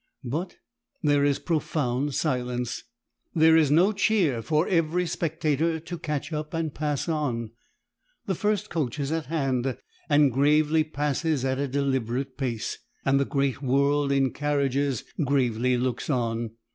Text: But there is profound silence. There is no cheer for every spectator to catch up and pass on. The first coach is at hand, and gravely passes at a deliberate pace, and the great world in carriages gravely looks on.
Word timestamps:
But 0.25 0.57
there 1.03 1.23
is 1.23 1.37
profound 1.37 2.15
silence. 2.15 2.83
There 3.35 3.55
is 3.55 3.69
no 3.69 3.91
cheer 3.91 4.41
for 4.41 4.67
every 4.67 5.05
spectator 5.05 5.79
to 5.79 5.97
catch 5.99 6.33
up 6.33 6.55
and 6.55 6.73
pass 6.73 7.07
on. 7.07 7.51
The 8.25 8.33
first 8.33 8.71
coach 8.71 8.99
is 8.99 9.11
at 9.11 9.27
hand, 9.27 9.77
and 10.09 10.31
gravely 10.33 10.83
passes 10.83 11.45
at 11.45 11.59
a 11.59 11.67
deliberate 11.67 12.35
pace, 12.35 12.79
and 13.05 13.19
the 13.19 13.25
great 13.25 13.61
world 13.61 14.11
in 14.11 14.33
carriages 14.33 15.03
gravely 15.23 15.77
looks 15.77 16.09
on. 16.09 16.49